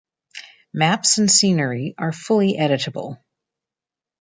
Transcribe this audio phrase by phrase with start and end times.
[0.73, 3.19] Maps and scenery are fully editable.